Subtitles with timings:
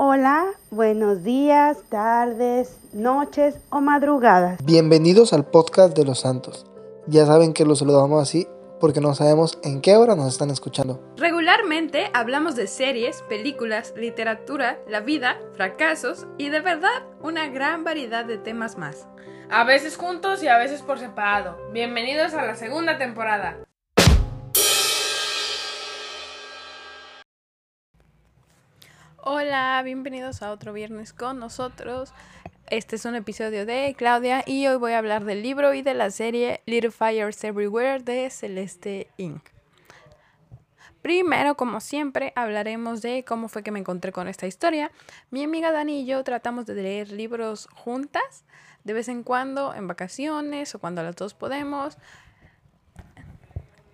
[0.00, 4.64] Hola, buenos días, tardes, noches o madrugadas.
[4.64, 6.66] Bienvenidos al podcast de los santos.
[7.08, 8.46] Ya saben que los saludamos así
[8.78, 11.02] porque no sabemos en qué hora nos están escuchando.
[11.16, 18.24] Regularmente hablamos de series, películas, literatura, la vida, fracasos y de verdad una gran variedad
[18.24, 19.08] de temas más.
[19.50, 21.58] A veces juntos y a veces por separado.
[21.72, 23.56] Bienvenidos a la segunda temporada.
[29.30, 32.14] Hola, bienvenidos a otro viernes con nosotros.
[32.70, 35.92] Este es un episodio de Claudia y hoy voy a hablar del libro y de
[35.92, 39.42] la serie Little Fires Everywhere de Celeste Inc.
[41.02, 44.90] Primero, como siempre, hablaremos de cómo fue que me encontré con esta historia.
[45.30, 48.46] Mi amiga Dani y yo tratamos de leer libros juntas,
[48.84, 51.98] de vez en cuando, en vacaciones o cuando las dos podemos.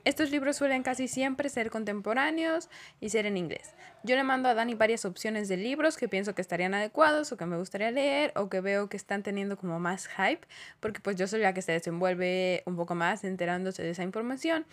[0.05, 2.69] Estos libros suelen casi siempre ser contemporáneos
[3.01, 3.75] y ser en inglés.
[4.03, 7.39] Yo le mando a Dani varias opciones de libros que pienso que estarían adecuados o
[7.39, 10.47] que me gustaría leer o que veo que están teniendo como más hype,
[10.81, 14.67] porque pues yo soy la que se desenvuelve un poco más enterándose de esa información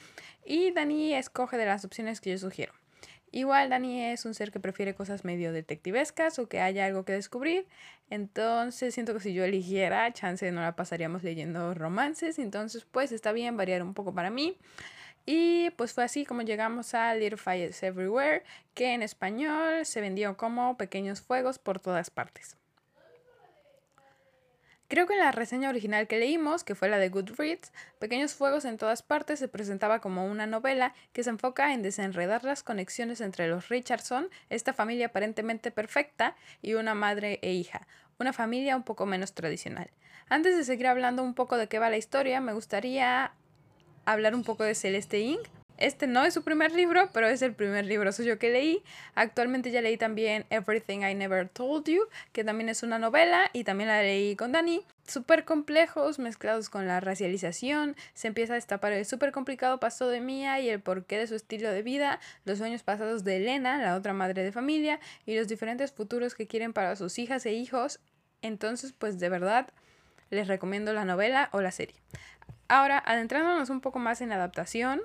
[0.44, 2.74] y Dani escoge de las opciones que yo sugiero.
[3.32, 7.14] Igual Dani es un ser que prefiere cosas medio detectivescas o que haya algo que
[7.14, 7.66] descubrir.
[8.10, 12.38] Entonces siento que si yo eligiera, chance no la pasaríamos leyendo romances.
[12.40, 14.58] Entonces pues está bien variar un poco para mí.
[15.26, 20.36] Y pues fue así como llegamos a Little Fires Everywhere, que en español se vendió
[20.38, 22.58] como Pequeños Fuegos por todas partes.
[24.92, 28.66] Creo que en la reseña original que leímos, que fue la de Goodreads, Pequeños Fuegos
[28.66, 33.22] en todas partes se presentaba como una novela que se enfoca en desenredar las conexiones
[33.22, 37.88] entre los Richardson, esta familia aparentemente perfecta, y una madre e hija,
[38.20, 39.92] una familia un poco menos tradicional.
[40.28, 43.32] Antes de seguir hablando un poco de qué va la historia, me gustaría
[44.06, 45.48] hablar un poco de Celeste Inc.
[45.82, 48.84] Este no es su primer libro, pero es el primer libro suyo que leí.
[49.16, 53.64] Actualmente ya leí también Everything I Never Told You, que también es una novela y
[53.64, 54.86] también la leí con Dani.
[55.08, 57.96] Súper complejos, mezclados con la racialización.
[58.14, 61.34] Se empieza a destapar el súper complicado paso de Mia y el porqué de su
[61.34, 65.48] estilo de vida, los sueños pasados de Elena, la otra madre de familia, y los
[65.48, 68.00] diferentes futuros que quieren para sus hijas e hijos.
[68.44, 69.68] Entonces, pues de verdad,
[70.30, 71.96] les recomiendo la novela o la serie.
[72.72, 75.02] Ahora, adentrándonos un poco más en la adaptación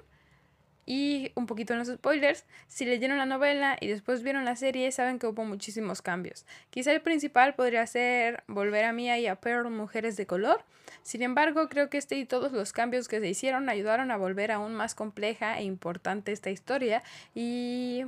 [0.87, 4.93] y un poquito en los spoilers, si leyeron la novela y después vieron la serie,
[4.93, 6.47] saben que hubo muchísimos cambios.
[6.71, 10.63] Quizá el principal podría ser volver a Mia y a Pearl mujeres de color.
[11.03, 14.53] Sin embargo, creo que este y todos los cambios que se hicieron ayudaron a volver
[14.53, 17.03] aún más compleja e importante esta historia
[17.35, 18.05] y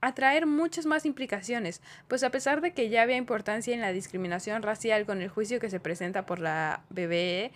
[0.00, 3.92] a traer muchas más implicaciones, pues a pesar de que ya había importancia en la
[3.92, 7.50] discriminación racial con el juicio que se presenta por la BBE,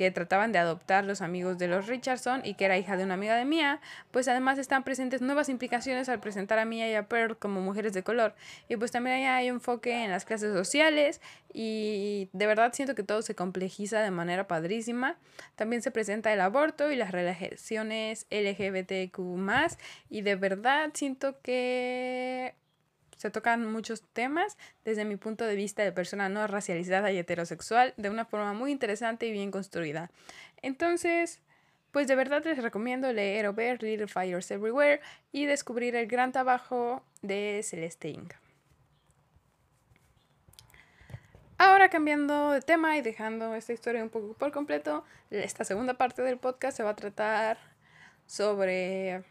[0.00, 3.12] que trataban de adoptar los amigos de los Richardson y que era hija de una
[3.12, 7.06] amiga de Mia, pues además están presentes nuevas implicaciones al presentar a Mia y a
[7.06, 8.34] Pearl como mujeres de color.
[8.70, 11.20] Y pues también hay enfoque en las clases sociales
[11.52, 15.18] y de verdad siento que todo se complejiza de manera padrísima.
[15.54, 19.18] También se presenta el aborto y las relaciones LGBTQ
[20.08, 22.54] y de verdad siento que
[23.20, 27.92] se tocan muchos temas desde mi punto de vista de persona no racializada y heterosexual
[27.98, 30.10] de una forma muy interesante y bien construida.
[30.62, 31.42] Entonces,
[31.90, 36.32] pues de verdad les recomiendo leer o ver Little Fires Everywhere y descubrir el gran
[36.32, 38.32] trabajo de Celeste Inc.
[41.58, 46.22] Ahora cambiando de tema y dejando esta historia un poco por completo, esta segunda parte
[46.22, 47.58] del podcast se va a tratar
[48.24, 49.24] sobre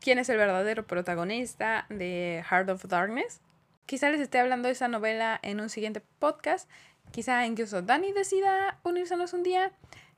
[0.00, 3.40] quién es el verdadero protagonista de Heart of Darkness.
[3.86, 6.68] Quizá les esté hablando de esa novela en un siguiente podcast.
[7.12, 9.72] Quizá incluso Dani decida unírsenos un día.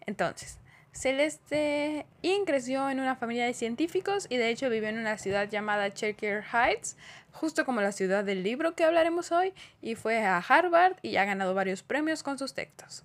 [0.06, 0.58] Entonces,
[0.92, 5.48] Celeste Ian creció en una familia de científicos y de hecho vive en una ciudad
[5.48, 6.96] llamada Cherker Heights,
[7.32, 11.24] justo como la ciudad del libro que hablaremos hoy, y fue a Harvard y ha
[11.24, 13.04] ganado varios premios con sus textos.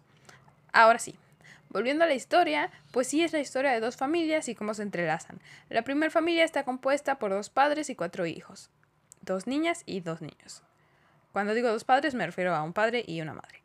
[0.72, 1.16] Ahora sí,
[1.74, 4.84] Volviendo a la historia, pues sí es la historia de dos familias y cómo se
[4.84, 5.42] entrelazan.
[5.70, 8.70] La primera familia está compuesta por dos padres y cuatro hijos,
[9.22, 10.62] dos niñas y dos niños.
[11.32, 13.64] Cuando digo dos padres me refiero a un padre y una madre.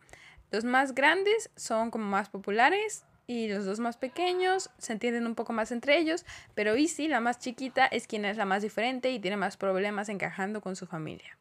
[0.50, 5.34] Los más grandes son como más populares y los dos más pequeños se entienden un
[5.34, 9.11] poco más entre ellos, pero Izzy, la más chiquita, es quien es la más diferente
[9.11, 11.37] y tiene más problemas encajando con su familia.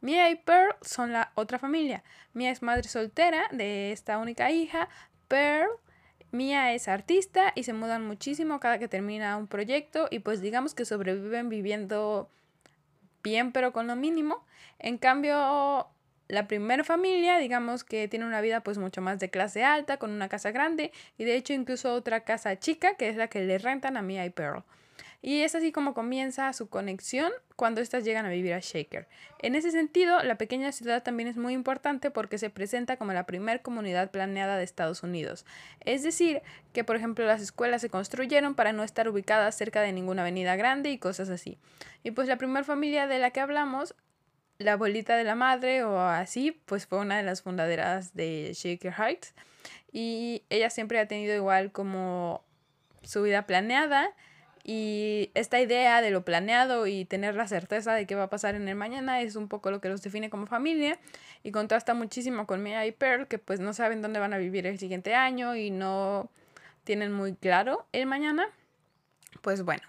[0.00, 2.02] Mia y Pearl son la otra familia.
[2.32, 4.88] Mia es madre soltera de esta única hija.
[5.26, 5.68] Pearl
[6.30, 10.74] Mia es artista y se mudan muchísimo cada que termina un proyecto y pues digamos
[10.74, 12.28] que sobreviven viviendo
[13.22, 14.44] bien pero con lo mínimo.
[14.78, 15.88] En cambio,
[16.28, 20.10] la primera familia, digamos que tiene una vida pues mucho más de clase alta, con
[20.10, 23.58] una casa grande y de hecho incluso otra casa chica que es la que le
[23.58, 24.64] rentan a Mia y Pearl.
[25.20, 29.08] Y es así como comienza su conexión cuando éstas llegan a vivir a Shaker.
[29.40, 33.26] En ese sentido, la pequeña ciudad también es muy importante porque se presenta como la
[33.26, 35.44] primer comunidad planeada de Estados Unidos.
[35.80, 36.42] Es decir,
[36.72, 40.54] que por ejemplo las escuelas se construyeron para no estar ubicadas cerca de ninguna avenida
[40.54, 41.58] grande y cosas así.
[42.04, 43.96] Y pues la primera familia de la que hablamos
[44.58, 48.92] la abuelita de la madre o así, pues fue una de las fundadoras de Shaker
[48.92, 49.34] Heights.
[49.92, 52.44] Y ella siempre ha tenido igual como
[53.02, 54.10] su vida planeada
[54.64, 58.54] y esta idea de lo planeado y tener la certeza de qué va a pasar
[58.54, 60.98] en el mañana es un poco lo que los define como familia
[61.42, 64.66] y contrasta muchísimo con Mia y Pearl que pues no saben dónde van a vivir
[64.66, 66.30] el siguiente año y no
[66.84, 68.48] tienen muy claro el mañana.
[69.42, 69.82] Pues bueno,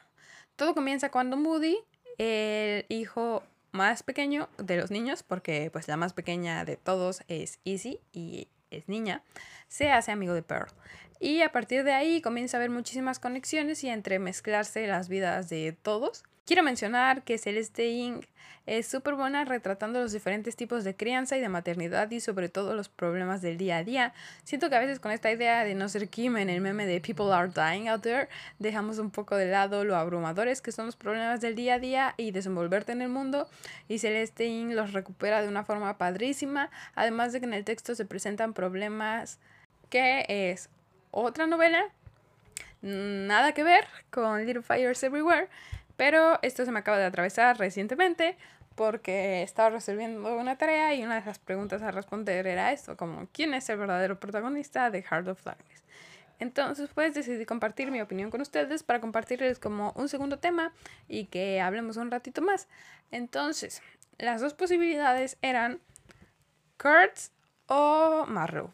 [0.56, 1.77] todo comienza cuando Moody,
[2.18, 7.60] el hijo más pequeño de los niños, porque pues la más pequeña de todos es
[7.65, 9.24] Easy y es niña,
[9.68, 10.71] se hace amigo de Pearl.
[11.19, 15.77] Y a partir de ahí comienza a haber muchísimas conexiones y entremezclarse las vidas de
[15.81, 16.24] todos.
[16.50, 18.25] Quiero mencionar que Celeste Inc.
[18.66, 22.74] es súper buena retratando los diferentes tipos de crianza y de maternidad y sobre todo
[22.74, 24.13] los problemas del día a día.
[24.46, 27.01] Siento que a veces con esta idea de no ser Kim en el meme de
[27.01, 30.96] People are dying out there, dejamos un poco de lado lo abrumadores que son los
[30.96, 33.48] problemas del día a día y desenvolverte en el mundo.
[33.88, 34.74] Y Celeste Inc.
[34.74, 39.38] los recupera de una forma padrísima, además de que en el texto se presentan problemas
[39.92, 40.72] que es
[41.12, 41.86] otra novela,
[42.81, 45.48] nada que ver con Little Fires Everywhere
[46.00, 48.38] pero esto se me acaba de atravesar recientemente
[48.75, 53.28] porque estaba resolviendo una tarea y una de las preguntas a responder era esto, como
[53.34, 55.84] ¿quién es el verdadero protagonista de Heart of Darkness?
[56.40, 60.72] Entonces, pues decidí compartir mi opinión con ustedes para compartirles como un segundo tema
[61.10, 62.69] y que hablemos un ratito más.
[63.12, 63.81] Entonces,
[64.18, 65.81] las dos posibilidades eran
[66.81, 67.31] Kurtz
[67.68, 68.72] o Marrow.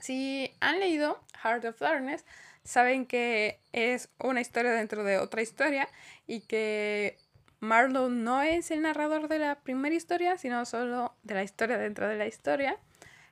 [0.00, 2.24] Si han leído Heart of Darkness,
[2.64, 5.88] saben que es una historia dentro de otra historia
[6.26, 7.18] y que
[7.60, 12.08] Marlowe no es el narrador de la primera historia, sino solo de la historia dentro
[12.08, 12.76] de la historia.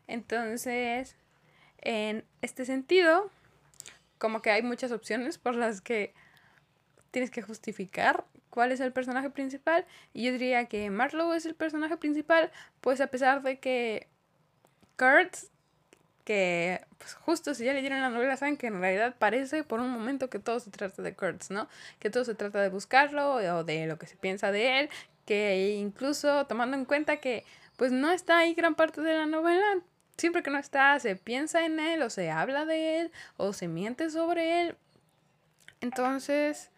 [0.06, 1.16] Entonces,
[1.78, 3.30] en este sentido,
[4.18, 6.14] como que hay muchas opciones por las que
[7.10, 9.86] tienes que justificar cuál es el personaje principal.
[10.12, 12.50] Y yo diría que Marlowe es el personaje principal,
[12.80, 14.08] pues a pesar de que
[14.96, 15.50] Kurtz
[16.30, 19.90] que pues justo si ya leyeron la novela saben que en realidad parece por un
[19.90, 21.68] momento que todo se trata de Kurtz, ¿no?
[21.98, 24.90] Que todo se trata de buscarlo o de lo que se piensa de él,
[25.26, 27.44] que incluso tomando en cuenta que
[27.76, 29.80] pues no está ahí gran parte de la novela,
[30.18, 33.66] siempre que no está se piensa en él o se habla de él o se
[33.66, 34.76] miente sobre él.
[35.80, 36.70] Entonces,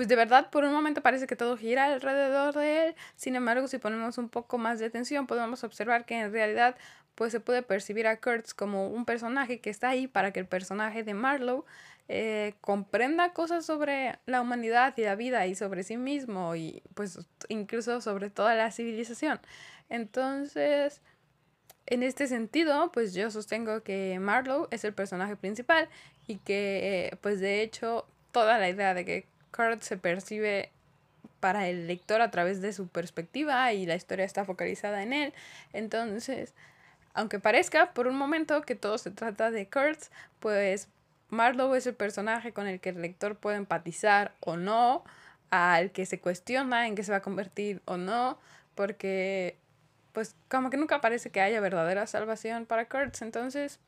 [0.00, 2.94] pues de verdad por un momento parece que todo gira alrededor de él.
[3.16, 6.74] Sin embargo, si ponemos un poco más de atención, podemos observar que en realidad
[7.16, 10.46] pues se puede percibir a Kurtz como un personaje que está ahí para que el
[10.46, 11.66] personaje de Marlowe
[12.08, 17.18] eh, comprenda cosas sobre la humanidad y la vida y sobre sí mismo y pues
[17.50, 19.38] incluso sobre toda la civilización.
[19.90, 21.02] Entonces,
[21.84, 25.90] en este sentido, pues yo sostengo que Marlowe es el personaje principal
[26.26, 30.70] y que pues de hecho toda la idea de que Kurt se percibe
[31.40, 35.32] para el lector a través de su perspectiva y la historia está focalizada en él.
[35.72, 36.54] Entonces,
[37.14, 40.88] aunque parezca por un momento que todo se trata de Kurtz, pues
[41.30, 45.04] Marlowe es el personaje con el que el lector puede empatizar o no,
[45.50, 48.38] al que se cuestiona en qué se va a convertir o no,
[48.74, 49.56] porque
[50.12, 53.78] pues como que nunca parece que haya verdadera salvación para Kurtz, entonces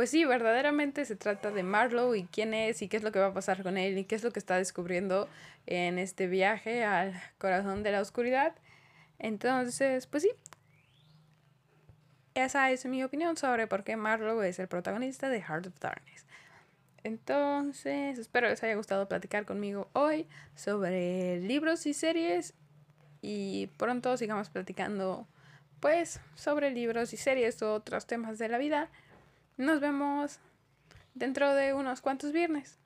[0.00, 3.18] pues sí, verdaderamente se trata de Marlowe y quién es y qué es lo que
[3.18, 5.28] va a pasar con él y qué es lo que está descubriendo
[5.66, 8.54] en este viaje al corazón de la oscuridad.
[9.18, 10.30] Entonces, pues sí,
[12.32, 16.24] esa es mi opinión sobre por qué Marlowe es el protagonista de Heart of Darkness.
[17.04, 22.54] Entonces, espero les haya gustado platicar conmigo hoy sobre libros y series
[23.20, 25.28] y pronto sigamos platicando
[25.78, 28.88] pues sobre libros y series o otros temas de la vida.
[29.60, 30.38] Nos vemos
[31.12, 32.79] dentro de unos cuantos viernes.